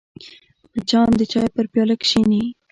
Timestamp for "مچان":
0.73-1.09